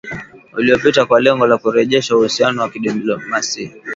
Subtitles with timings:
[0.57, 3.71] uliopita kwa lengo la kurejesha uhusiano wa kidiplomasia